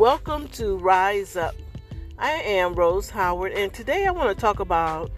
Welcome 0.00 0.48
to 0.52 0.78
Rise 0.78 1.36
Up. 1.36 1.54
I 2.18 2.30
am 2.30 2.74
Rose 2.74 3.10
Howard, 3.10 3.52
and 3.52 3.70
today 3.70 4.06
I 4.06 4.10
want 4.10 4.34
to 4.34 4.34
talk 4.34 4.58
about 4.58 5.10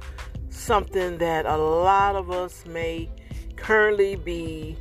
something 0.49 1.19
that 1.19 1.47
a 1.47 1.57
lot 1.57 2.17
of 2.17 2.33
us 2.33 2.67
may 2.67 3.09
currently 3.55 4.17
be 4.17 4.77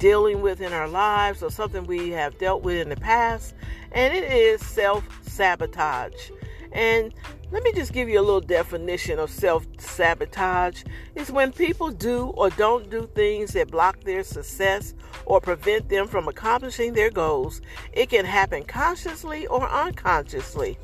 dealing 0.00 0.42
with 0.42 0.60
in 0.60 0.72
our 0.72 0.88
lives 0.88 1.40
or 1.40 1.52
something 1.52 1.84
we 1.84 2.10
have 2.10 2.36
dealt 2.38 2.64
with 2.64 2.78
in 2.78 2.88
the 2.88 2.96
past, 2.96 3.54
and 3.92 4.12
it 4.12 4.24
is 4.24 4.60
self 4.60 5.04
sabotage. 5.22 6.32
And 6.72 7.14
let 7.52 7.62
me 7.64 7.72
just 7.72 7.92
give 7.92 8.08
you 8.08 8.18
a 8.18 8.22
little 8.22 8.40
definition 8.40 9.18
of 9.18 9.30
self 9.30 9.66
sabotage. 9.78 10.84
It's 11.14 11.30
when 11.30 11.52
people 11.52 11.90
do 11.90 12.28
or 12.28 12.48
don't 12.48 12.88
do 12.88 13.10
things 13.14 13.52
that 13.52 13.70
block 13.70 14.00
their 14.04 14.24
success 14.24 14.94
or 15.26 15.38
prevent 15.38 15.90
them 15.90 16.08
from 16.08 16.28
accomplishing 16.28 16.94
their 16.94 17.10
goals. 17.10 17.60
It 17.92 18.08
can 18.08 18.24
happen 18.24 18.64
consciously 18.64 19.46
or 19.48 19.68
unconsciously. 19.68 20.78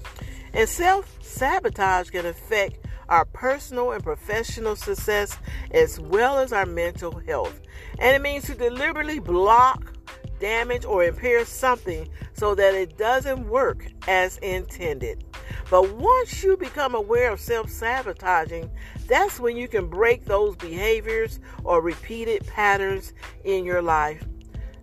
And 0.52 0.68
self 0.68 1.16
sabotage 1.22 2.10
can 2.10 2.26
affect 2.26 2.86
our 3.08 3.24
personal 3.24 3.92
and 3.92 4.04
professional 4.04 4.76
success 4.76 5.38
as 5.70 5.98
well 5.98 6.38
as 6.38 6.52
our 6.52 6.66
mental 6.66 7.18
health. 7.20 7.62
And 7.98 8.14
it 8.14 8.20
means 8.20 8.44
to 8.44 8.54
deliberately 8.54 9.20
block, 9.20 9.94
damage, 10.38 10.84
or 10.84 11.02
impair 11.02 11.46
something 11.46 12.10
so 12.34 12.54
that 12.54 12.74
it 12.74 12.98
doesn't 12.98 13.48
work 13.48 13.86
as 14.06 14.36
intended. 14.38 15.24
But 15.70 15.92
once 15.92 16.42
you 16.42 16.56
become 16.56 16.94
aware 16.94 17.30
of 17.30 17.40
self 17.40 17.70
sabotaging, 17.70 18.70
that's 19.06 19.38
when 19.38 19.56
you 19.56 19.68
can 19.68 19.88
break 19.88 20.24
those 20.24 20.56
behaviors 20.56 21.40
or 21.64 21.82
repeated 21.82 22.46
patterns 22.46 23.12
in 23.44 23.64
your 23.64 23.82
life. 23.82 24.24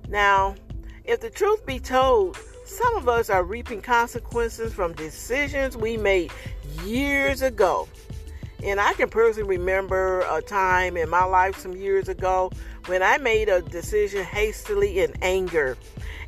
Now, 0.09 0.55
if 1.03 1.21
the 1.21 1.30
truth 1.30 1.66
be 1.66 1.80
told, 1.80 2.38
some 2.66 2.95
of 2.95 3.08
us 3.08 3.30
are 3.30 3.44
reaping 3.44 3.81
consequences 3.81 4.73
from 4.73 4.94
decisions 4.94 5.77
we 5.77 5.97
made 5.97 6.31
years 6.83 7.42
ago. 7.42 7.88
And 8.64 8.80
I 8.80 8.94
can 8.94 9.09
personally 9.09 9.58
remember 9.58 10.22
a 10.30 10.42
time 10.42 10.97
in 10.97 11.09
my 11.09 11.23
life 11.23 11.58
some 11.58 11.75
years 11.75 12.09
ago 12.09 12.52
when 12.88 13.03
I 13.03 13.17
made 13.17 13.49
a 13.49 13.61
decision 13.61 14.23
hastily 14.23 14.99
in 14.99 15.14
anger. 15.22 15.77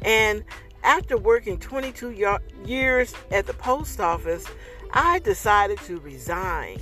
And 0.04 0.44
after 0.88 1.18
working 1.18 1.60
22 1.60 2.40
years 2.66 3.14
at 3.30 3.46
the 3.46 3.54
post 3.54 4.00
office, 4.00 4.46
I 4.94 5.20
decided 5.20 5.80
to 5.80 6.00
resign. 6.00 6.80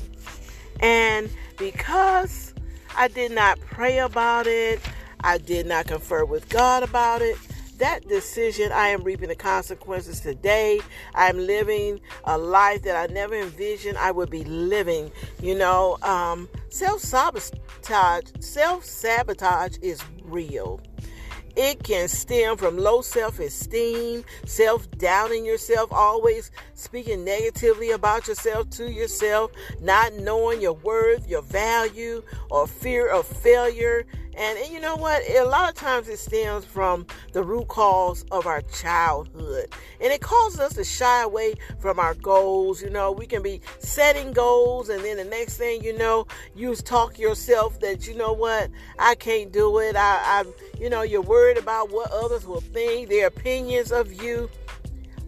And 0.79 1.27
because 1.57 2.53
I 2.95 3.07
did 3.07 3.31
not 3.31 3.59
pray 3.61 3.97
about 3.97 4.45
it, 4.45 4.79
I 5.21 5.39
did 5.39 5.65
not 5.65 5.87
confer 5.87 6.23
with 6.23 6.47
God 6.49 6.83
about 6.83 7.23
it. 7.23 7.35
That 7.79 8.07
decision, 8.07 8.71
I 8.71 8.89
am 8.89 9.03
reaping 9.03 9.29
the 9.29 9.35
consequences 9.35 10.19
today. 10.19 10.81
I'm 11.15 11.39
living 11.39 11.99
a 12.25 12.37
life 12.37 12.83
that 12.83 12.95
I 12.95 13.11
never 13.11 13.33
envisioned 13.33 13.97
I 13.97 14.11
would 14.11 14.29
be 14.29 14.43
living. 14.43 15.11
You 15.41 15.57
know, 15.57 15.97
um, 16.03 16.47
self 16.69 17.01
sabotage, 17.01 18.25
self 18.39 18.85
sabotage 18.85 19.77
is 19.81 19.99
real. 20.23 20.79
It 21.55 21.83
can 21.83 22.07
stem 22.09 22.57
from 22.57 22.77
low 22.77 23.01
self 23.01 23.39
esteem, 23.39 24.25
self 24.45 24.89
doubting 24.91 25.45
yourself, 25.45 25.91
always 25.93 26.51
speaking 26.73 27.23
negatively 27.23 27.91
about 27.91 28.27
yourself 28.27 28.69
to 28.71 28.91
yourself, 28.91 29.51
not 29.79 30.13
knowing 30.13 30.61
your 30.61 30.73
worth, 30.73 31.27
your 31.27 31.43
value, 31.43 32.23
or 32.49 32.67
fear 32.67 33.07
of 33.07 33.25
failure. 33.25 34.05
And, 34.37 34.59
and, 34.59 34.69
you 34.69 34.81
know 34.81 34.97
what? 34.97 35.23
A 35.29 35.43
lot 35.45 35.69
of 35.69 35.75
times 35.75 36.09
it 36.09 36.19
stems 36.19 36.65
from 36.65 37.07
the 37.31 37.41
root 37.41 37.69
cause 37.69 38.25
of 38.31 38.45
our 38.47 38.61
childhood. 38.63 39.69
And 40.01 40.11
it 40.11 40.19
causes 40.19 40.59
us 40.59 40.73
to 40.73 40.83
shy 40.83 41.23
away 41.23 41.55
from 41.79 41.99
our 41.99 42.15
goals. 42.15 42.81
You 42.81 42.89
know, 42.89 43.13
we 43.13 43.27
can 43.27 43.41
be 43.41 43.61
setting 43.79 44.33
goals, 44.33 44.89
and 44.89 45.01
then 45.05 45.15
the 45.15 45.23
next 45.23 45.55
thing 45.55 45.81
you 45.81 45.97
know, 45.97 46.27
you 46.53 46.75
talk 46.75 47.17
yourself 47.17 47.79
that, 47.79 48.07
you 48.07 48.15
know 48.15 48.33
what? 48.33 48.69
I 48.99 49.15
can't 49.15 49.53
do 49.53 49.79
it. 49.79 49.95
I, 49.95 50.19
I 50.25 50.43
you 50.79 50.89
know, 50.89 51.03
you're 51.03 51.21
worried 51.45 51.57
about 51.59 51.91
what 51.91 52.09
others 52.09 52.47
will 52.47 52.59
think, 52.59 53.07
their 53.07 53.27
opinions 53.27 53.91
of 53.91 54.11
you. 54.11 54.49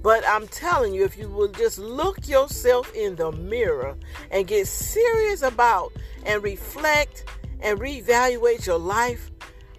But 0.01 0.27
I'm 0.27 0.47
telling 0.47 0.95
you, 0.95 1.05
if 1.05 1.15
you 1.15 1.29
will 1.29 1.49
just 1.49 1.77
look 1.77 2.27
yourself 2.27 2.91
in 2.95 3.15
the 3.15 3.31
mirror 3.31 3.95
and 4.31 4.47
get 4.47 4.65
serious 4.65 5.43
about 5.43 5.93
and 6.25 6.41
reflect 6.41 7.25
and 7.61 7.79
reevaluate 7.79 8.65
your 8.65 8.79
life 8.79 9.29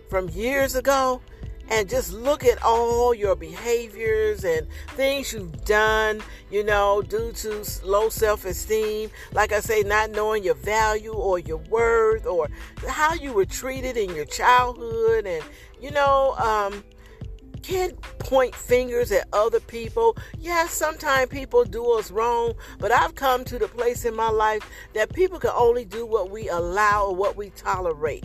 from 0.08 0.28
years 0.28 0.76
ago 0.76 1.20
and 1.70 1.88
just 1.88 2.12
look 2.12 2.44
at 2.44 2.62
all 2.62 3.14
your 3.14 3.36
behaviors 3.36 4.44
and 4.44 4.66
things 4.90 5.32
you've 5.32 5.64
done, 5.64 6.20
you 6.50 6.64
know, 6.64 7.02
due 7.02 7.32
to 7.32 7.64
low 7.84 8.08
self 8.08 8.44
esteem. 8.44 9.10
Like 9.32 9.52
I 9.52 9.60
say, 9.60 9.82
not 9.82 10.10
knowing 10.10 10.44
your 10.44 10.54
value 10.54 11.12
or 11.12 11.38
your 11.38 11.58
worth 11.58 12.26
or 12.26 12.48
how 12.86 13.14
you 13.14 13.32
were 13.32 13.46
treated 13.46 13.96
in 13.96 14.14
your 14.14 14.24
childhood. 14.24 15.26
And, 15.26 15.44
you 15.80 15.90
know, 15.90 16.34
um, 16.38 16.82
can't 17.62 18.00
point 18.18 18.54
fingers 18.54 19.12
at 19.12 19.28
other 19.32 19.60
people. 19.60 20.16
Yes, 20.38 20.72
sometimes 20.72 21.28
people 21.30 21.64
do 21.64 21.84
us 21.92 22.10
wrong, 22.10 22.54
but 22.78 22.90
I've 22.92 23.14
come 23.14 23.44
to 23.44 23.58
the 23.58 23.68
place 23.68 24.04
in 24.04 24.16
my 24.16 24.30
life 24.30 24.68
that 24.94 25.12
people 25.12 25.38
can 25.38 25.52
only 25.54 25.84
do 25.84 26.06
what 26.06 26.30
we 26.30 26.48
allow 26.48 27.06
or 27.06 27.14
what 27.14 27.36
we 27.36 27.50
tolerate. 27.50 28.24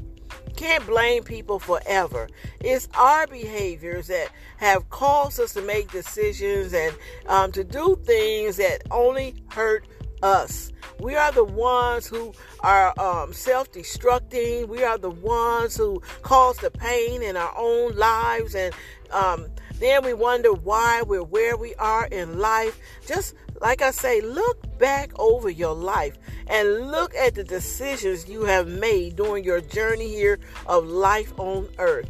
Can't 0.55 0.85
blame 0.85 1.23
people 1.23 1.59
forever. 1.59 2.29
It's 2.59 2.87
our 2.95 3.27
behaviors 3.27 4.07
that 4.07 4.29
have 4.57 4.89
caused 4.89 5.39
us 5.39 5.53
to 5.53 5.61
make 5.61 5.91
decisions 5.91 6.73
and 6.73 6.95
um, 7.27 7.51
to 7.53 7.63
do 7.63 7.99
things 8.05 8.57
that 8.57 8.83
only 8.91 9.35
hurt 9.49 9.87
us. 10.21 10.71
We 10.99 11.15
are 11.15 11.31
the 11.31 11.43
ones 11.43 12.07
who 12.07 12.33
are 12.61 12.97
um, 12.99 13.33
self 13.33 13.71
destructing. 13.71 14.67
We 14.67 14.83
are 14.83 14.97
the 14.97 15.09
ones 15.09 15.75
who 15.75 16.01
cause 16.21 16.57
the 16.57 16.71
pain 16.71 17.21
in 17.21 17.35
our 17.35 17.53
own 17.57 17.95
lives. 17.95 18.55
And 18.55 18.73
um, 19.11 19.47
then 19.79 20.03
we 20.03 20.13
wonder 20.13 20.53
why 20.53 21.03
we're 21.05 21.23
where 21.23 21.57
we 21.57 21.75
are 21.75 22.05
in 22.05 22.39
life. 22.39 22.79
Just 23.05 23.35
like 23.61 23.81
I 23.81 23.91
say, 23.91 24.21
look 24.21 24.72
back 24.83 25.17
over 25.17 25.49
your 25.49 25.73
life 25.73 26.17
and 26.47 26.91
look 26.91 27.15
at 27.15 27.35
the 27.35 27.43
decisions 27.45 28.27
you 28.27 28.43
have 28.43 28.67
made 28.67 29.15
during 29.15 29.41
your 29.41 29.61
journey 29.61 30.09
here 30.09 30.41
of 30.65 30.85
life 30.85 31.39
on 31.39 31.69
earth. 31.79 32.09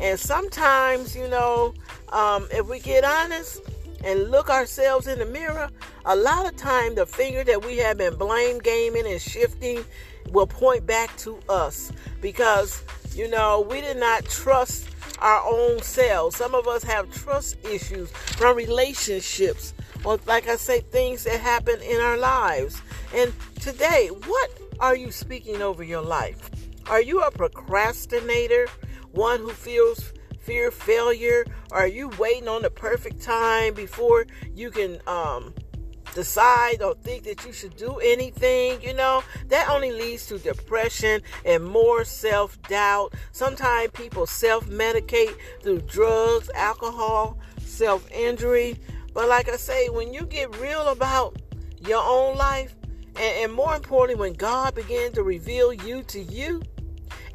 And 0.00 0.16
sometimes, 0.16 1.16
you 1.16 1.26
know, 1.26 1.74
um, 2.10 2.46
if 2.52 2.68
we 2.68 2.78
get 2.78 3.02
honest, 3.02 3.60
and 4.04 4.30
look 4.30 4.50
ourselves 4.50 5.08
in 5.08 5.18
the 5.18 5.26
mirror, 5.26 5.68
a 6.04 6.14
lot 6.14 6.46
of 6.46 6.56
time 6.56 6.94
the 6.94 7.06
finger 7.06 7.42
that 7.42 7.64
we 7.64 7.78
have 7.78 7.98
been 7.98 8.16
blame 8.16 8.58
gaming 8.60 9.06
and 9.06 9.20
shifting 9.20 9.84
will 10.30 10.46
point 10.46 10.86
back 10.86 11.16
to 11.16 11.38
us 11.48 11.92
because 12.20 12.82
you 13.14 13.28
know 13.28 13.66
we 13.68 13.80
did 13.80 13.96
not 13.96 14.24
trust 14.24 14.88
our 15.18 15.42
own 15.44 15.80
selves. 15.82 16.36
Some 16.36 16.54
of 16.54 16.66
us 16.66 16.82
have 16.82 17.12
trust 17.12 17.56
issues 17.64 18.10
from 18.10 18.56
relationships 18.56 19.72
or 20.04 20.18
like 20.26 20.48
I 20.48 20.56
say 20.56 20.80
things 20.80 21.24
that 21.24 21.40
happen 21.40 21.80
in 21.82 22.00
our 22.00 22.16
lives. 22.16 22.80
And 23.14 23.32
today, 23.60 24.08
what 24.26 24.50
are 24.80 24.96
you 24.96 25.10
speaking 25.10 25.62
over 25.62 25.82
your 25.82 26.02
life? 26.02 26.50
Are 26.88 27.00
you 27.00 27.22
a 27.22 27.30
procrastinator, 27.30 28.66
one 29.12 29.40
who 29.40 29.50
feels 29.50 30.12
fear 30.40 30.70
failure? 30.70 31.44
Are 31.70 31.86
you 31.86 32.08
waiting 32.18 32.48
on 32.48 32.62
the 32.62 32.70
perfect 32.70 33.22
time 33.22 33.74
before 33.74 34.26
you 34.54 34.70
can 34.70 35.00
um, 35.06 35.54
decide 36.14 36.82
or 36.82 36.94
think 36.96 37.22
that 37.24 37.44
you 37.46 37.52
should 37.52 37.76
do 37.76 37.98
anything? 37.98 38.82
You 38.82 38.94
know, 38.94 39.22
that 39.48 39.70
only 39.70 39.92
leads 39.92 40.26
to 40.26 40.38
depression 40.38 41.22
and 41.44 41.64
more 41.64 42.04
self 42.04 42.60
doubt. 42.62 43.14
Sometimes 43.30 43.90
people 43.92 44.26
self 44.26 44.66
medicate 44.66 45.36
through 45.62 45.82
drugs, 45.82 46.50
alcohol, 46.54 47.38
self 47.60 48.10
injury. 48.10 48.78
But 49.14 49.28
like 49.28 49.48
I 49.48 49.56
say, 49.56 49.88
when 49.88 50.12
you 50.12 50.26
get 50.26 50.56
real 50.58 50.88
about 50.88 51.36
your 51.80 52.02
own 52.02 52.36
life, 52.36 52.74
and, 53.16 53.44
and 53.44 53.52
more 53.52 53.74
importantly, 53.76 54.20
when 54.20 54.34
God 54.34 54.74
begins 54.74 55.14
to 55.14 55.22
reveal 55.22 55.72
you 55.72 56.02
to 56.04 56.20
you 56.20 56.62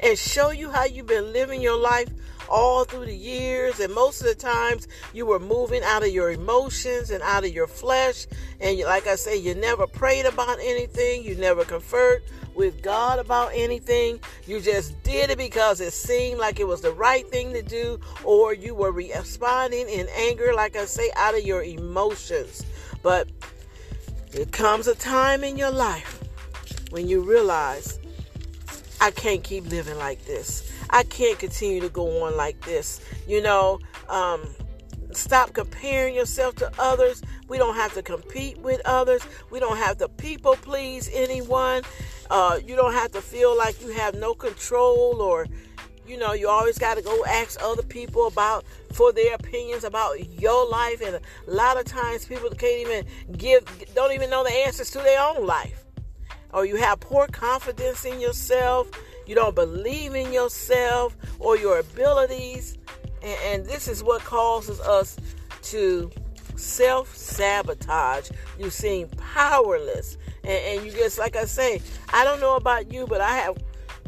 and 0.00 0.18
show 0.18 0.50
you 0.50 0.70
how 0.70 0.84
you've 0.84 1.06
been 1.06 1.32
living 1.32 1.60
your 1.60 1.78
life 1.78 2.08
all 2.50 2.84
through 2.84 3.04
the 3.04 3.14
years, 3.14 3.78
and 3.78 3.94
most 3.94 4.22
of 4.22 4.26
the 4.26 4.34
times 4.34 4.88
you 5.12 5.26
were 5.26 5.38
moving 5.38 5.82
out 5.84 6.02
of 6.02 6.08
your 6.08 6.30
emotions 6.30 7.10
and 7.10 7.22
out 7.22 7.44
of 7.44 7.52
your 7.52 7.66
flesh. 7.66 8.26
And 8.60 8.78
like 8.80 9.06
I 9.06 9.16
say, 9.16 9.36
you 9.36 9.54
never 9.54 9.86
prayed 9.86 10.24
about 10.24 10.58
anything, 10.60 11.22
you 11.24 11.36
never 11.36 11.64
conferred 11.64 12.22
with 12.54 12.82
God 12.82 13.18
about 13.18 13.50
anything. 13.54 14.20
You 14.48 14.62
just 14.62 15.02
did 15.02 15.28
it 15.28 15.36
because 15.36 15.82
it 15.82 15.92
seemed 15.92 16.40
like 16.40 16.58
it 16.58 16.66
was 16.66 16.80
the 16.80 16.92
right 16.92 17.28
thing 17.28 17.52
to 17.52 17.60
do, 17.60 18.00
or 18.24 18.54
you 18.54 18.74
were 18.74 18.90
responding 18.90 19.86
in 19.90 20.08
anger, 20.16 20.54
like 20.54 20.74
I 20.74 20.86
say, 20.86 21.10
out 21.16 21.36
of 21.36 21.44
your 21.44 21.62
emotions. 21.62 22.64
But 23.02 23.28
there 24.30 24.46
comes 24.46 24.86
a 24.86 24.94
time 24.94 25.44
in 25.44 25.58
your 25.58 25.70
life 25.70 26.24
when 26.88 27.06
you 27.06 27.20
realize 27.20 27.98
I 29.02 29.10
can't 29.10 29.44
keep 29.44 29.66
living 29.66 29.98
like 29.98 30.24
this. 30.24 30.72
I 30.88 31.02
can't 31.02 31.38
continue 31.38 31.82
to 31.82 31.90
go 31.90 32.24
on 32.24 32.34
like 32.38 32.58
this. 32.64 33.02
You 33.26 33.42
know, 33.42 33.80
um, 34.08 34.48
Stop 35.12 35.54
comparing 35.54 36.14
yourself 36.14 36.54
to 36.56 36.70
others. 36.78 37.22
We 37.48 37.56
don't 37.56 37.76
have 37.76 37.94
to 37.94 38.02
compete 38.02 38.58
with 38.58 38.80
others. 38.84 39.22
We 39.50 39.58
don't 39.58 39.78
have 39.78 39.98
to 39.98 40.08
people 40.08 40.54
please 40.56 41.08
anyone. 41.12 41.82
Uh, 42.30 42.58
you 42.64 42.76
don't 42.76 42.92
have 42.92 43.12
to 43.12 43.20
feel 43.20 43.56
like 43.56 43.80
you 43.80 43.88
have 43.88 44.14
no 44.14 44.34
control 44.34 45.20
or 45.20 45.46
you 46.06 46.16
know 46.16 46.32
you 46.32 46.48
always 46.48 46.78
got 46.78 46.96
to 46.96 47.02
go 47.02 47.24
ask 47.26 47.60
other 47.62 47.82
people 47.82 48.26
about 48.26 48.64
for 48.92 49.12
their 49.12 49.34
opinions 49.34 49.84
about 49.84 50.40
your 50.40 50.68
life. 50.68 51.00
And 51.00 51.16
a 51.16 51.20
lot 51.46 51.78
of 51.78 51.84
times 51.84 52.26
people 52.26 52.50
can't 52.50 52.80
even 52.80 53.06
give 53.36 53.64
don't 53.94 54.12
even 54.12 54.30
know 54.30 54.44
the 54.44 54.52
answers 54.52 54.90
to 54.92 54.98
their 54.98 55.20
own 55.20 55.46
life. 55.46 55.84
Or 56.52 56.64
you 56.64 56.76
have 56.76 57.00
poor 57.00 57.26
confidence 57.26 58.04
in 58.04 58.20
yourself 58.20 58.90
you 59.28 59.34
don't 59.34 59.54
believe 59.54 60.14
in 60.14 60.32
yourself 60.32 61.14
or 61.38 61.58
your 61.58 61.78
abilities. 61.80 62.78
And, 63.22 63.38
and 63.44 63.66
this 63.66 63.86
is 63.86 64.02
what 64.02 64.22
causes 64.22 64.80
us 64.80 65.18
to 65.64 66.10
self 66.56 67.14
sabotage 67.14 68.30
you 68.58 68.70
seem 68.70 69.08
powerless 69.10 70.16
and, 70.48 70.78
and 70.78 70.86
you 70.86 70.90
just 70.90 71.18
like 71.18 71.36
i 71.36 71.44
say 71.44 71.80
i 72.12 72.24
don't 72.24 72.40
know 72.40 72.56
about 72.56 72.92
you 72.92 73.06
but 73.06 73.20
i 73.20 73.36
have 73.36 73.56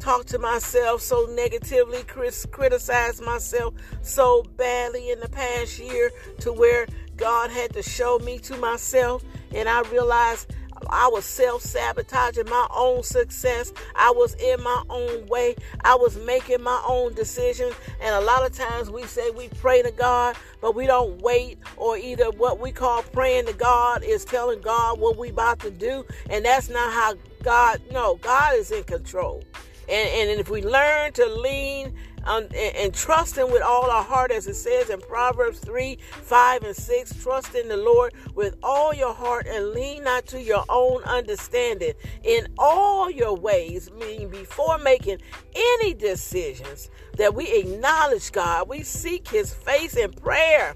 talked 0.01 0.29
to 0.29 0.39
myself 0.39 1.03
so 1.03 1.27
negatively, 1.31 2.03
criticized 2.05 3.23
myself 3.23 3.75
so 4.03 4.43
badly 4.57 5.11
in 5.11 5.21
the 5.21 5.29
past 5.29 5.79
year 5.79 6.11
to 6.41 6.53
where 6.53 6.87
God 7.17 7.51
had 7.51 7.73
to 7.75 7.83
show 7.83 8.19
me 8.19 8.39
to 8.41 8.57
myself. 8.57 9.23
And 9.55 9.69
I 9.69 9.83
realized 9.91 10.53
I 10.91 11.09
was 11.09 11.25
self 11.25 11.63
sabotaging 11.63 12.49
my 12.49 12.67
own 12.75 13.03
success. 13.03 13.73
I 13.95 14.11
was 14.11 14.35
in 14.35 14.63
my 14.63 14.83
own 14.91 15.27
way. 15.27 15.57
I 15.85 15.95
was 15.95 16.17
making 16.19 16.63
my 16.63 16.83
own 16.87 17.15
decisions. 17.15 17.75
And 18.01 18.15
a 18.15 18.21
lot 18.21 18.45
of 18.45 18.53
times 18.53 18.91
we 18.91 19.05
say 19.05 19.31
we 19.31 19.49
pray 19.61 19.83
to 19.83 19.91
God, 19.91 20.37
but 20.61 20.75
we 20.75 20.87
don't 20.87 21.21
wait, 21.23 21.59
or 21.77 21.97
either 21.97 22.31
what 22.31 22.61
we 22.61 22.73
call 22.73 23.03
praying 23.03 23.47
to 23.47 23.53
God 23.53 24.03
is 24.03 24.25
telling 24.25 24.61
God 24.61 24.99
what 25.01 25.17
we 25.17 25.31
about 25.31 25.61
to 25.61 25.71
do. 25.71 26.05
And 26.29 26.45
that's 26.45 26.69
not 26.69 26.93
how 26.93 27.15
God, 27.43 27.81
no, 27.93 28.17
God 28.17 28.57
is 28.57 28.71
in 28.71 28.85
control. 28.85 29.45
And, 29.89 30.31
and 30.31 30.41
if 30.41 30.49
we 30.49 30.63
learn 30.63 31.13
to 31.15 31.27
lean 31.27 31.95
on, 32.25 32.45
and, 32.45 32.77
and 32.77 32.95
trust 32.95 33.37
Him 33.37 33.51
with 33.51 33.63
all 33.63 33.91
our 33.91 34.03
heart, 34.03 34.31
as 34.31 34.47
it 34.47 34.55
says 34.55 34.91
in 34.91 35.01
Proverbs 35.01 35.59
3 35.61 35.99
5 36.11 36.63
and 36.63 36.77
6, 36.77 37.23
trust 37.23 37.55
in 37.55 37.69
the 37.69 37.77
Lord 37.77 38.13
with 38.35 38.57
all 38.63 38.95
your 38.95 39.15
heart 39.15 39.47
and 39.47 39.71
lean 39.71 40.05
not 40.05 40.27
to 40.27 40.43
your 40.43 40.65
own 40.69 41.03
understanding 41.05 41.95
in 42.23 42.49
all 42.59 43.11
your 43.11 43.37
ways, 43.37 43.91
meaning 43.99 44.29
before 44.29 44.79
making 44.79 45.19
any 45.55 45.95
decisions, 45.95 46.91
that 47.17 47.35
we 47.35 47.47
acknowledge 47.53 48.33
God, 48.33 48.69
we 48.69 48.83
seek 48.83 49.29
His 49.29 49.53
face 49.53 49.97
in 49.97 50.13
prayer. 50.13 50.75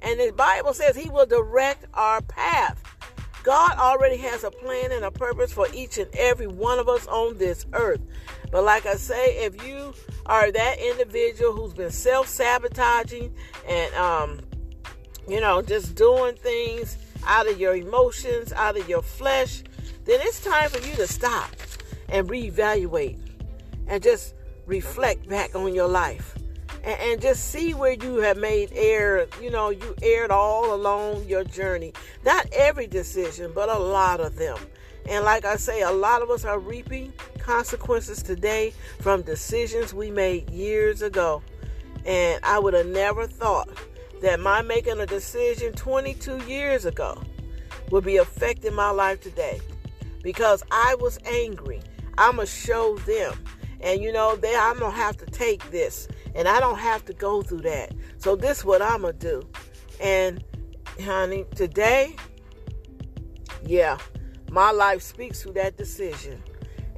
And 0.00 0.20
the 0.20 0.32
Bible 0.32 0.74
says 0.74 0.96
He 0.96 1.10
will 1.10 1.26
direct 1.26 1.86
our 1.94 2.22
path. 2.22 2.82
God 3.42 3.78
already 3.78 4.18
has 4.18 4.44
a 4.44 4.50
plan 4.50 4.92
and 4.92 5.04
a 5.04 5.10
purpose 5.10 5.52
for 5.52 5.66
each 5.72 5.98
and 5.98 6.14
every 6.14 6.46
one 6.46 6.78
of 6.78 6.88
us 6.88 7.06
on 7.06 7.38
this 7.38 7.66
earth. 7.72 8.00
But 8.50 8.64
like 8.64 8.86
I 8.86 8.94
say, 8.94 9.44
if 9.44 9.64
you 9.66 9.94
are 10.26 10.50
that 10.50 10.78
individual 10.78 11.52
who's 11.52 11.74
been 11.74 11.90
self 11.90 12.28
sabotaging 12.28 13.34
and, 13.66 13.94
um, 13.94 14.40
you 15.28 15.40
know, 15.40 15.62
just 15.62 15.94
doing 15.94 16.34
things 16.36 16.96
out 17.26 17.48
of 17.48 17.60
your 17.60 17.76
emotions, 17.76 18.52
out 18.52 18.78
of 18.78 18.88
your 18.88 19.02
flesh, 19.02 19.62
then 20.04 20.20
it's 20.22 20.42
time 20.42 20.70
for 20.70 20.86
you 20.86 20.94
to 20.96 21.06
stop 21.06 21.50
and 22.08 22.28
reevaluate 22.28 23.18
and 23.86 24.02
just 24.02 24.34
reflect 24.66 25.28
back 25.28 25.54
on 25.54 25.74
your 25.74 25.88
life 25.88 26.38
and, 26.84 27.00
and 27.00 27.20
just 27.20 27.50
see 27.50 27.74
where 27.74 27.92
you 27.92 28.16
have 28.16 28.38
made 28.38 28.70
error. 28.72 29.26
You 29.40 29.50
know, 29.50 29.70
you 29.70 29.94
erred 30.02 30.30
all 30.30 30.74
along 30.74 31.24
your 31.26 31.44
journey. 31.44 31.92
Not 32.24 32.46
every 32.52 32.86
decision, 32.86 33.52
but 33.54 33.68
a 33.68 33.78
lot 33.78 34.20
of 34.20 34.36
them. 34.36 34.58
And 35.08 35.24
like 35.24 35.44
I 35.44 35.56
say, 35.56 35.82
a 35.82 35.90
lot 35.90 36.22
of 36.22 36.30
us 36.30 36.44
are 36.44 36.58
reaping 36.58 37.12
consequences 37.48 38.22
today 38.22 38.74
from 39.00 39.22
decisions 39.22 39.94
we 39.94 40.10
made 40.10 40.50
years 40.50 41.00
ago. 41.00 41.42
And 42.04 42.44
I 42.44 42.58
would 42.58 42.74
have 42.74 42.86
never 42.86 43.26
thought 43.26 43.70
that 44.20 44.38
my 44.38 44.60
making 44.60 45.00
a 45.00 45.06
decision 45.06 45.72
22 45.72 46.44
years 46.44 46.84
ago 46.84 47.22
would 47.90 48.04
be 48.04 48.18
affecting 48.18 48.74
my 48.74 48.90
life 48.90 49.22
today 49.22 49.62
because 50.22 50.62
I 50.70 50.94
was 51.00 51.18
angry. 51.24 51.80
I'm 52.18 52.36
going 52.36 52.46
to 52.46 52.52
show 52.52 52.98
them. 52.98 53.32
And 53.80 54.02
you 54.02 54.12
know, 54.12 54.36
they 54.36 54.54
I'm 54.54 54.78
going 54.78 54.92
to 54.92 54.98
have 54.98 55.16
to 55.16 55.26
take 55.26 55.70
this 55.70 56.06
and 56.34 56.46
I 56.46 56.60
don't 56.60 56.78
have 56.78 57.06
to 57.06 57.14
go 57.14 57.40
through 57.40 57.62
that. 57.62 57.94
So 58.18 58.36
this 58.36 58.58
is 58.58 58.64
what 58.66 58.82
I'm 58.82 59.02
gonna 59.02 59.14
do. 59.14 59.48
And 60.02 60.44
honey, 61.02 61.46
today, 61.54 62.14
yeah, 63.64 63.96
my 64.50 64.70
life 64.70 65.00
speaks 65.00 65.40
to 65.42 65.52
that 65.52 65.78
decision. 65.78 66.42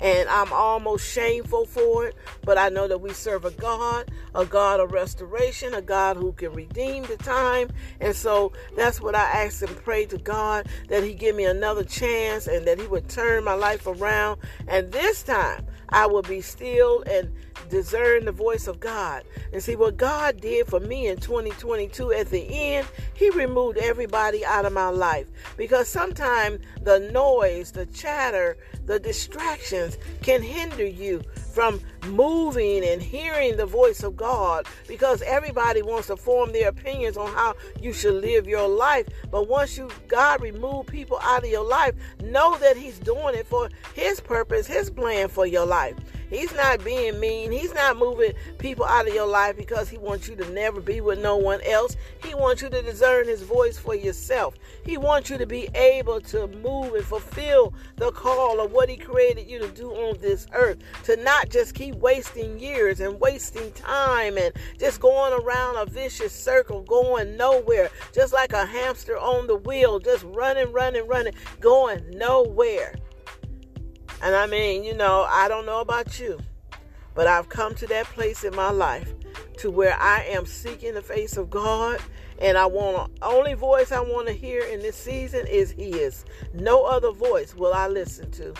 And 0.01 0.29
I'm 0.29 0.53
almost 0.53 1.07
shameful 1.07 1.67
for 1.67 2.07
it, 2.07 2.17
but 2.43 2.57
I 2.59 2.69
know 2.69 2.89
that 2.89 3.01
we 3.01 3.13
serve 3.13 3.45
a 3.45 3.51
God, 3.51 4.11
a 4.35 4.47
God 4.47 4.81
of 4.81 4.93
restoration, 4.93 5.75
a 5.75 5.83
God 5.83 6.17
who 6.17 6.33
can 6.33 6.53
redeem 6.53 7.05
the 7.05 7.17
time. 7.19 7.69
And 8.01 8.15
so 8.15 8.53
that's 8.77 9.01
what 9.01 9.15
I 9.15 9.45
ask 9.45 9.63
and 9.63 9.77
pray 9.85 10.07
to 10.07 10.19
God 10.19 10.69
that 10.89 11.03
He 11.03 11.15
give 11.15 11.37
me 11.37 11.45
another 11.45 11.85
chance 11.85 12.47
and 12.47 12.67
that 12.67 12.81
He 12.81 12.87
would 12.87 13.09
turn 13.09 13.45
my 13.45 13.55
life 13.55 13.87
around. 13.87 14.41
And 14.69 14.91
this 14.93 15.23
time 15.23 15.67
I 15.91 16.07
will 16.07 16.23
be 16.23 16.41
still 16.41 17.03
and 17.03 17.33
discern 17.69 18.25
the 18.25 18.33
voice 18.33 18.67
of 18.67 18.81
God. 18.81 19.25
And 19.53 19.63
see 19.63 19.77
what 19.77 19.97
God 19.97 20.41
did 20.41 20.67
for 20.67 20.81
me 20.81 21.09
in 21.09 21.19
2022 21.19 22.13
at 22.13 22.31
the 22.31 22.47
end, 22.49 22.87
He 23.15 23.31
removed 23.31 23.79
everybody 23.79 24.45
out 24.45 24.65
of 24.65 24.73
my 24.73 24.89
life. 24.89 25.29
Because 25.57 25.89
sometimes 25.89 26.61
the 26.83 27.01
noise, 27.13 27.73
the 27.73 27.87
chatter, 27.87 28.57
the 28.87 28.99
distractions 28.99 29.90
can 30.23 30.43
hinder 30.43 30.87
you 30.87 31.23
from 31.53 31.81
moving 32.07 32.85
and 32.85 33.03
hearing 33.03 33.57
the 33.57 33.67
voice 33.67 34.03
of 34.03 34.17
God 34.17 34.67
because 34.87 35.23
everybody 35.23 35.83
wants 35.83 36.07
to 36.07 36.17
form 36.17 36.53
their 36.53 36.69
opinions 36.69 37.17
on 37.17 37.33
how 37.33 37.55
you 37.81 37.93
should 37.93 38.15
live 38.15 38.47
your 38.47 38.69
life. 38.69 39.07
But 39.31 39.49
once 39.49 39.77
you 39.77 39.89
God 40.09 40.41
remove 40.41 40.87
people 40.87 41.19
out 41.23 41.45
of 41.45 41.51
your 41.51 41.65
life, 41.65 41.95
know 42.23 42.57
that 42.59 42.77
He's 42.77 42.99
doing 42.99 43.35
it 43.35 43.47
for 43.47 43.69
His 43.95 44.21
purpose, 44.21 44.67
His 44.67 44.91
plan 44.91 45.29
for 45.29 45.47
your 45.47 45.67
life. 45.67 45.97
He's 46.31 46.55
not 46.55 46.85
being 46.85 47.19
mean. 47.19 47.51
He's 47.51 47.75
not 47.75 47.99
moving 47.99 48.33
people 48.59 48.85
out 48.85 49.09
of 49.09 49.13
your 49.15 49.27
life 49.27 49.57
because 49.57 49.89
he 49.89 49.99
wants 49.99 50.29
you 50.29 50.37
to 50.37 50.49
never 50.53 50.81
be 50.81 51.01
with 51.01 51.19
no 51.19 51.37
one 51.37 51.61
else. 51.63 51.97
He 52.25 52.35
wants 52.35 52.63
you 52.63 52.69
to 52.71 52.83
discern 52.83 53.27
his 53.27 53.43
voice 53.43 53.77
for 53.77 53.97
yourself. 53.97 54.55
He 54.85 54.97
wants 54.97 55.29
you 55.29 55.39
to 55.39 55.47
be 55.47 55.69
able 55.75 56.21
to 56.21 56.47
move 56.47 56.95
and 56.95 57.05
fulfill 57.05 57.75
the 57.97 58.13
call 58.13 58.61
of 58.61 58.71
what 58.71 58.89
he 58.89 58.97
created 58.97 59.51
you 59.51 59.59
to 59.59 59.69
do 59.69 59.91
on 59.91 60.19
this 60.21 60.47
earth. 60.55 60.79
To 61.05 61.17
not 61.17 61.49
just 61.51 61.75
keep 61.75 61.97
wasting 61.97 62.61
years 62.61 63.01
and 63.01 63.19
wasting 63.21 63.73
time 63.73 64.39
and 64.39 64.53
just 64.79 65.01
going 65.01 65.33
around 65.33 65.77
a 65.77 65.87
vicious 65.87 66.33
circle, 66.33 66.83
going 66.83 67.37
nowhere, 67.37 67.91
just 68.13 68.33
like 68.33 68.53
a 68.53 68.65
hamster 68.65 69.19
on 69.19 69.49
the 69.49 69.57
wheel, 69.57 69.99
just 69.99 70.23
running, 70.25 70.71
running, 70.73 71.07
running, 71.09 71.35
going 71.59 72.09
nowhere. 72.11 72.95
And 74.23 74.35
I 74.35 74.47
mean, 74.47 74.85
you 74.85 74.95
know, 74.95 75.27
I 75.29 75.49
don't 75.49 75.67
know 75.67 75.81
about 75.81 76.21
you, 76.21 76.39
but 77.15 77.27
I've 77.27 77.49
come 77.49 77.75
to 77.77 77.87
that 77.89 78.07
place 78.07 78.45
in 78.45 78.55
my 78.55 78.71
life 78.71 79.13
to 79.59 79.71
where 79.71 79.97
I 79.99 80.25
am 80.25 80.47
seeking 80.47 80.95
the 80.95 81.03
face 81.03 81.37
of 81.37 81.51
God 81.51 82.01
and 82.41 82.57
I 82.57 82.67
want 82.67 83.13
only 83.23 83.55
voice 83.55 83.93
I 83.93 84.01
want 84.01 84.27
to 84.29 84.33
hear 84.33 84.63
in 84.63 84.81
this 84.81 84.97
season 84.97 85.47
is 85.47 85.71
his. 85.73 86.25
No 86.55 86.85
other 86.85 87.13
voice 87.13 87.55
will 87.55 87.75
I 87.75 87.89
listen 87.89 88.31
to. 88.33 88.55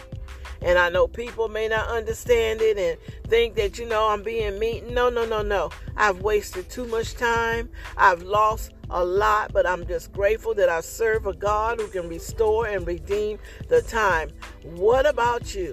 And 0.63 0.79
I 0.79 0.91
know 0.91 1.09
people 1.09 1.49
may 1.49 1.69
not 1.69 1.89
understand 1.89 2.61
it 2.61 2.77
and 2.77 2.99
think 3.31 3.55
that, 3.57 3.79
you 3.79 3.87
know, 3.87 4.09
I'm 4.09 4.23
being 4.23 4.59
mean. 4.59 4.93
No, 4.93 5.09
no, 5.09 5.25
no, 5.25 5.41
no. 5.41 5.71
I've 5.97 6.21
wasted 6.21 6.69
too 6.69 6.87
much 6.87 7.15
time. 7.15 7.71
I've 7.97 8.23
lost 8.23 8.73
a 8.91 9.05
lot, 9.05 9.53
but 9.53 9.67
I'm 9.67 9.87
just 9.87 10.13
grateful 10.13 10.55
that 10.55 10.69
I 10.69 10.81
serve 10.81 11.27
a 11.27 11.33
God 11.33 11.81
who 11.81 11.89
can 11.89 12.09
restore 12.09 12.67
and 12.67 12.87
redeem 12.87 13.39
the 13.69 13.83
time. 13.83 14.31
What 14.63 15.07
about 15.07 15.55
you? 15.55 15.73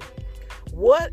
What 0.72 1.12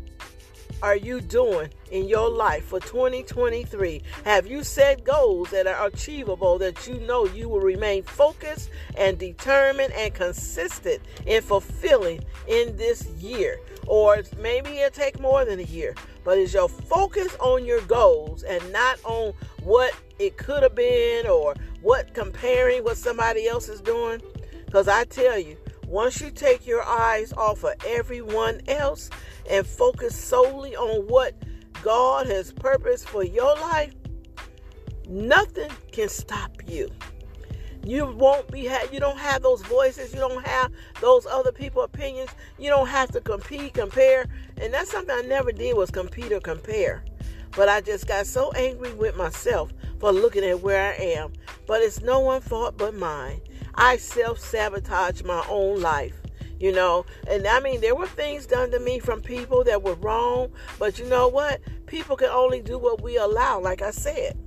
are 0.81 0.95
you 0.95 1.21
doing 1.21 1.69
in 1.91 2.07
your 2.07 2.29
life 2.29 2.65
for 2.65 2.79
2023? 2.79 4.01
Have 4.23 4.45
you 4.45 4.63
set 4.63 5.03
goals 5.03 5.49
that 5.51 5.67
are 5.67 5.87
achievable 5.87 6.59
that 6.59 6.87
you 6.87 6.95
know 6.99 7.25
you 7.25 7.49
will 7.49 7.61
remain 7.61 8.03
focused 8.03 8.69
and 8.97 9.17
determined 9.17 9.93
and 9.93 10.13
consistent 10.13 11.01
in 11.25 11.41
fulfilling 11.41 12.23
in 12.47 12.75
this 12.77 13.07
year? 13.17 13.57
Or 13.87 14.21
maybe 14.37 14.79
it'll 14.79 14.91
take 14.91 15.19
more 15.19 15.45
than 15.45 15.59
a 15.59 15.63
year, 15.63 15.95
but 16.25 16.37
is 16.37 16.53
your 16.53 16.67
focus 16.67 17.33
on 17.39 17.63
your 17.63 17.79
goals 17.81 18.43
and 18.43 18.61
not 18.73 18.99
on 19.05 19.33
what 19.63 19.93
it 20.19 20.35
could 20.35 20.63
have 20.63 20.75
been 20.75 21.25
or 21.27 21.55
what 21.81 22.13
comparing 22.13 22.83
what 22.83 22.97
somebody 22.97 23.47
else 23.47 23.69
is 23.69 23.79
doing? 23.79 24.21
Because 24.65 24.89
I 24.89 25.05
tell 25.05 25.39
you, 25.39 25.55
once 25.87 26.19
you 26.19 26.31
take 26.31 26.67
your 26.67 26.83
eyes 26.83 27.31
off 27.31 27.63
of 27.63 27.75
everyone 27.87 28.59
else 28.67 29.09
and 29.49 29.65
focus 29.65 30.13
solely 30.13 30.75
on 30.75 31.07
what 31.07 31.33
God 31.81 32.27
has 32.27 32.51
purposed 32.51 33.07
for 33.07 33.23
your 33.23 33.55
life, 33.55 33.93
Nothing 35.07 35.69
can 35.91 36.09
stop 36.09 36.51
you. 36.67 36.89
You 37.85 38.07
won't 38.07 38.51
be 38.51 38.61
you 38.91 38.99
don't 38.99 39.19
have 39.19 39.43
those 39.43 39.61
voices, 39.61 40.11
you 40.11 40.19
don't 40.19 40.45
have 40.45 40.71
those 41.01 41.27
other 41.27 41.51
people 41.51 41.83
opinions. 41.83 42.31
You 42.57 42.71
don't 42.71 42.87
have 42.87 43.11
to 43.11 43.21
compete, 43.21 43.75
compare. 43.75 44.25
And 44.57 44.73
that's 44.73 44.91
something 44.91 45.15
I 45.15 45.21
never 45.21 45.51
did 45.51 45.77
was 45.77 45.91
compete 45.91 46.31
or 46.31 46.39
compare. 46.39 47.05
But 47.55 47.69
I 47.69 47.81
just 47.81 48.07
got 48.07 48.25
so 48.25 48.51
angry 48.53 48.91
with 48.93 49.15
myself 49.15 49.71
for 49.99 50.11
looking 50.11 50.43
at 50.43 50.61
where 50.61 50.93
I 50.93 50.95
am. 50.95 51.33
But 51.67 51.81
it's 51.81 52.01
no 52.01 52.19
one's 52.21 52.47
fault 52.47 52.75
but 52.75 52.95
mine. 52.95 53.39
I 53.75 53.97
self 53.97 54.39
sabotage 54.39 55.21
my 55.21 55.45
own 55.47 55.79
life 55.79 56.19
you 56.57 56.71
know 56.71 57.05
and 57.27 57.45
i 57.47 57.59
mean 57.59 57.81
there 57.81 57.95
were 57.95 58.07
things 58.07 58.45
done 58.45 58.71
to 58.71 58.79
me 58.79 58.97
from 58.97 59.19
people 59.21 59.61
that 59.61 59.83
were 59.83 59.95
wrong 59.95 60.49
but 60.79 60.97
you 60.97 61.05
know 61.09 61.27
what 61.27 61.59
people 61.85 62.15
can 62.15 62.29
only 62.29 62.61
do 62.61 62.77
what 62.77 63.01
we 63.01 63.17
allow 63.17 63.59
like 63.59 63.81
i 63.81 63.91
said 63.91 64.37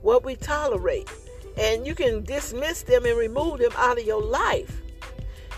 what 0.00 0.24
we 0.24 0.34
tolerate 0.34 1.10
and 1.58 1.86
you 1.86 1.94
can 1.94 2.22
dismiss 2.24 2.82
them 2.82 3.04
and 3.04 3.18
remove 3.18 3.58
them 3.58 3.72
out 3.76 3.98
of 3.98 4.04
your 4.04 4.22
life 4.22 4.80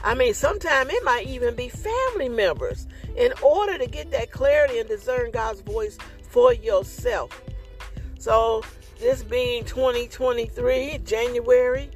i 0.04 0.14
mean 0.14 0.34
sometimes 0.34 0.90
it 0.90 1.04
might 1.04 1.26
even 1.26 1.54
be 1.54 1.68
family 1.68 2.28
members 2.28 2.86
in 3.16 3.32
order 3.42 3.76
to 3.78 3.86
get 3.86 4.10
that 4.10 4.30
clarity 4.30 4.78
and 4.78 4.88
discern 4.88 5.30
god's 5.30 5.60
voice 5.60 5.98
for 6.22 6.52
yourself 6.52 7.42
so 8.18 8.62
this 8.98 9.22
being 9.22 9.64
2023 9.64 10.98
january 11.04 11.90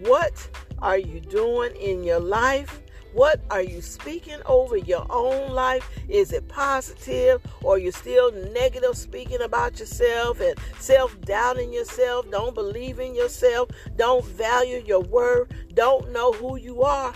what 0.00 0.48
are 0.80 0.98
you 0.98 1.20
doing 1.20 1.74
in 1.76 2.04
your 2.04 2.20
life? 2.20 2.80
What 3.12 3.40
are 3.50 3.62
you 3.62 3.80
speaking 3.80 4.38
over 4.44 4.76
your 4.76 5.06
own 5.08 5.52
life? 5.52 5.88
Is 6.08 6.32
it 6.32 6.46
positive 6.48 7.40
or 7.62 7.78
you 7.78 7.90
still 7.90 8.32
negative 8.52 8.96
speaking 8.96 9.40
about 9.40 9.80
yourself 9.80 10.40
and 10.40 10.54
self 10.78 11.18
doubting 11.22 11.72
yourself? 11.72 12.30
Don't 12.30 12.54
believe 12.54 13.00
in 13.00 13.14
yourself. 13.14 13.70
Don't 13.96 14.24
value 14.24 14.82
your 14.84 15.00
worth. 15.00 15.48
Don't 15.74 16.12
know 16.12 16.32
who 16.32 16.56
you 16.56 16.82
are. 16.82 17.14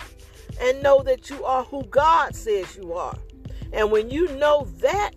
And 0.59 0.81
know 0.81 1.03
that 1.03 1.29
you 1.29 1.43
are 1.45 1.63
who 1.63 1.83
God 1.83 2.35
says 2.35 2.75
you 2.75 2.93
are. 2.93 3.17
And 3.71 3.91
when 3.91 4.09
you 4.09 4.35
know 4.37 4.67
that, 4.79 5.11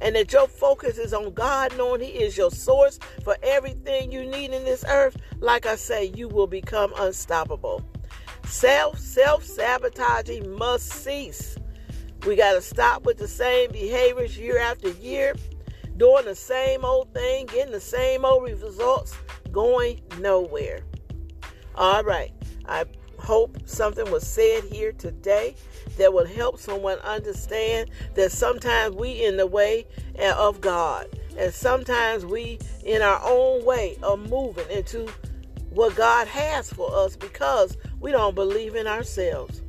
and 0.00 0.16
that 0.16 0.32
your 0.32 0.48
focus 0.48 0.98
is 0.98 1.14
on 1.14 1.32
God, 1.32 1.76
knowing 1.76 2.00
He 2.00 2.08
is 2.08 2.36
your 2.36 2.50
source 2.50 2.98
for 3.22 3.36
everything 3.42 4.12
you 4.12 4.24
need 4.26 4.52
in 4.52 4.64
this 4.64 4.84
earth, 4.88 5.16
like 5.38 5.66
I 5.66 5.76
say, 5.76 6.12
you 6.16 6.28
will 6.28 6.48
become 6.48 6.92
unstoppable. 6.96 7.82
Self 8.46 8.98
self 8.98 9.44
sabotaging 9.44 10.50
must 10.56 10.88
cease. 10.88 11.56
We 12.26 12.36
got 12.36 12.52
to 12.52 12.62
stop 12.62 13.04
with 13.04 13.18
the 13.18 13.28
same 13.28 13.70
behaviors 13.70 14.38
year 14.38 14.58
after 14.58 14.90
year, 14.90 15.34
doing 15.96 16.24
the 16.24 16.34
same 16.34 16.84
old 16.84 17.12
thing, 17.12 17.46
getting 17.46 17.72
the 17.72 17.80
same 17.80 18.24
old 18.24 18.44
results, 18.44 19.14
going 19.52 20.00
nowhere. 20.18 20.80
All 21.74 22.02
right. 22.02 22.32
I 22.66 22.84
hope 23.18 23.58
something 23.64 24.10
was 24.10 24.26
said 24.26 24.64
here 24.64 24.92
today 24.92 25.54
that 25.96 26.12
will 26.12 26.26
help 26.26 26.58
someone 26.58 26.98
understand 27.00 27.90
that 28.14 28.32
sometimes 28.32 28.94
we 28.94 29.24
in 29.24 29.36
the 29.36 29.46
way 29.46 29.86
of 30.36 30.60
God 30.60 31.08
and 31.36 31.52
sometimes 31.52 32.24
we 32.24 32.58
in 32.84 33.02
our 33.02 33.20
own 33.24 33.64
way 33.64 33.96
of 34.02 34.28
moving 34.28 34.68
into 34.70 35.08
what 35.74 35.94
God 35.96 36.28
has 36.28 36.72
for 36.72 36.94
us 36.94 37.16
because 37.16 37.76
we 38.00 38.12
don't 38.12 38.34
believe 38.34 38.74
in 38.74 38.86
ourselves. 38.86 39.62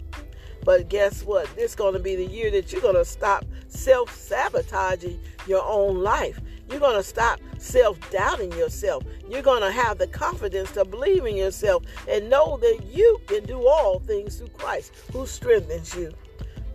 But 0.63 0.89
guess 0.89 1.23
what? 1.23 1.53
This 1.55 1.71
is 1.71 1.75
going 1.75 1.93
to 1.93 1.99
be 1.99 2.15
the 2.15 2.25
year 2.25 2.49
that 2.51 2.71
you're 2.71 2.81
going 2.81 2.95
to 2.95 3.05
stop 3.05 3.45
self 3.67 4.15
sabotaging 4.15 5.19
your 5.47 5.63
own 5.63 6.01
life. 6.01 6.39
You're 6.69 6.79
going 6.79 6.95
to 6.95 7.03
stop 7.03 7.39
self 7.59 7.99
doubting 8.11 8.51
yourself. 8.53 9.03
You're 9.29 9.43
going 9.43 9.61
to 9.61 9.71
have 9.71 9.99
the 9.99 10.07
confidence 10.07 10.71
to 10.71 10.85
believe 10.85 11.25
in 11.25 11.35
yourself 11.35 11.83
and 12.07 12.29
know 12.29 12.57
that 12.57 12.81
you 12.91 13.21
can 13.27 13.45
do 13.45 13.67
all 13.67 13.99
things 13.99 14.37
through 14.37 14.49
Christ 14.49 14.91
who 15.11 15.27
strengthens 15.27 15.95
you. 15.95 16.11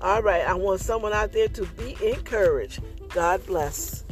All 0.01 0.23
right, 0.23 0.47
I 0.47 0.55
want 0.55 0.81
someone 0.81 1.13
out 1.13 1.33
there 1.33 1.49
to 1.49 1.67
be 1.67 1.97
encouraged. 2.03 2.81
God 3.11 3.45
bless. 3.47 4.05